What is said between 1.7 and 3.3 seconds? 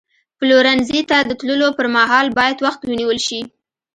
پر مهال باید وخت ونیول